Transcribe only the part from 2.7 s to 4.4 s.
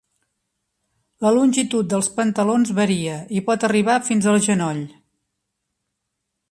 varia i pot arribar fins